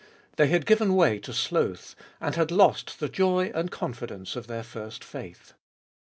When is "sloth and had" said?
1.31-2.49